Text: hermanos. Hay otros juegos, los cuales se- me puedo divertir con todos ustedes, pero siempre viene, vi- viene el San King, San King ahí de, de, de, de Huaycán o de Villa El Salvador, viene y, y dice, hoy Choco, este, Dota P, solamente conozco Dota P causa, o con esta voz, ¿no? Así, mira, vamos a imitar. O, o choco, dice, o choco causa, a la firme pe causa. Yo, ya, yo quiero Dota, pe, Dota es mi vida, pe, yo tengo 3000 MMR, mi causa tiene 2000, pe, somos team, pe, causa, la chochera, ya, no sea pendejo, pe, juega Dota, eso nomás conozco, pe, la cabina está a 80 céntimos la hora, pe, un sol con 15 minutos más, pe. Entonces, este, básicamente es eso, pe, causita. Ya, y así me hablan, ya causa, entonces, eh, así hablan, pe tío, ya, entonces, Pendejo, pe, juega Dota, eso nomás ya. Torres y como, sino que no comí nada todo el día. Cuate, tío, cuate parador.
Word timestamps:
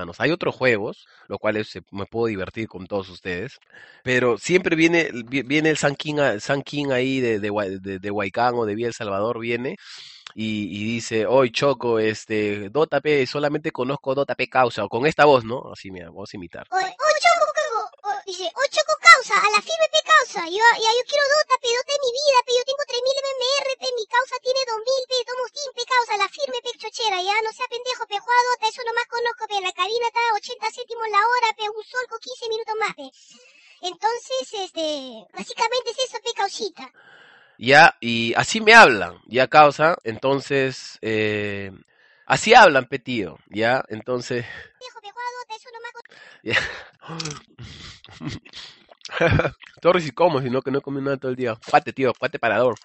hermanos. 0.00 0.20
Hay 0.20 0.30
otros 0.30 0.54
juegos, 0.54 1.06
los 1.28 1.38
cuales 1.38 1.68
se- 1.68 1.82
me 1.90 2.06
puedo 2.06 2.26
divertir 2.26 2.68
con 2.68 2.86
todos 2.86 3.08
ustedes, 3.08 3.58
pero 4.02 4.38
siempre 4.38 4.76
viene, 4.76 5.10
vi- 5.26 5.42
viene 5.42 5.70
el 5.70 5.76
San 5.76 5.94
King, 5.94 6.16
San 6.40 6.62
King 6.62 6.90
ahí 6.90 7.20
de, 7.20 7.38
de, 7.38 7.78
de, 7.80 7.98
de 7.98 8.10
Huaycán 8.10 8.54
o 8.56 8.64
de 8.66 8.74
Villa 8.74 8.88
El 8.88 8.94
Salvador, 8.94 9.38
viene 9.38 9.76
y, 10.34 10.68
y 10.80 10.84
dice, 10.84 11.26
hoy 11.26 11.50
Choco, 11.50 11.98
este, 11.98 12.70
Dota 12.70 13.00
P, 13.00 13.26
solamente 13.26 13.72
conozco 13.72 14.14
Dota 14.14 14.34
P 14.34 14.48
causa, 14.48 14.84
o 14.84 14.88
con 14.88 15.06
esta 15.06 15.24
voz, 15.24 15.44
¿no? 15.44 15.72
Así, 15.72 15.90
mira, 15.90 16.06
vamos 16.06 16.30
a 16.32 16.36
imitar. 16.36 16.66
O, 16.70 16.76
o 16.76 16.80
choco, 16.80 18.22
dice, 18.26 18.46
o 18.46 18.62
choco 18.70 18.94
causa, 19.02 19.34
a 19.34 19.50
la 19.50 19.60
firme 19.60 19.86
pe 19.92 20.00
causa. 20.06 20.46
Yo, 20.46 20.62
ya, 20.84 20.90
yo 20.98 21.02
quiero 21.10 21.24
Dota, 21.34 21.56
pe, 21.60 21.68
Dota 21.68 21.92
es 21.92 22.00
mi 22.06 22.10
vida, 22.14 22.38
pe, 22.46 22.52
yo 22.58 22.64
tengo 22.64 22.84
3000 22.86 23.16
MMR, 23.26 23.68
mi 23.98 24.06
causa 24.06 24.36
tiene 24.42 24.60
2000, 24.70 25.02
pe, 25.10 25.16
somos 25.26 25.48
team, 25.50 25.70
pe, 25.74 25.82
causa, 25.90 26.12
la 26.16 26.28
chochera, 26.90 27.22
ya, 27.22 27.34
no 27.42 27.52
sea 27.52 27.66
pendejo, 27.68 28.06
pe, 28.06 28.18
juega 28.18 28.40
Dota, 28.50 28.68
eso 28.68 28.82
nomás 28.84 29.06
conozco, 29.06 29.46
pe, 29.46 29.60
la 29.60 29.72
cabina 29.72 30.06
está 30.06 30.20
a 30.20 30.34
80 30.36 30.66
céntimos 30.72 31.08
la 31.10 31.18
hora, 31.18 31.56
pe, 31.56 31.68
un 31.68 31.84
sol 31.84 32.06
con 32.08 32.18
15 32.18 32.48
minutos 32.48 32.74
más, 32.78 32.94
pe. 32.94 33.10
Entonces, 33.82 34.52
este, 34.52 35.26
básicamente 35.32 35.90
es 35.90 35.98
eso, 35.98 36.18
pe, 36.22 36.32
causita. 36.34 36.92
Ya, 37.58 37.96
y 38.00 38.34
así 38.34 38.60
me 38.60 38.74
hablan, 38.74 39.20
ya 39.26 39.48
causa, 39.48 39.98
entonces, 40.04 40.98
eh, 41.02 41.70
así 42.26 42.54
hablan, 42.54 42.86
pe 42.86 42.98
tío, 42.98 43.38
ya, 43.48 43.84
entonces, 43.88 44.44
Pendejo, 44.78 45.00
pe, 45.00 45.10
juega 45.10 45.30
Dota, 45.38 45.54
eso 45.56 45.68
nomás 45.72 45.92
ya. 46.42 46.56
Torres 49.80 50.06
y 50.06 50.10
como, 50.12 50.40
sino 50.40 50.62
que 50.62 50.70
no 50.70 50.80
comí 50.80 51.00
nada 51.00 51.16
todo 51.16 51.30
el 51.30 51.36
día. 51.36 51.58
Cuate, 51.68 51.92
tío, 51.92 52.12
cuate 52.18 52.38
parador. 52.38 52.76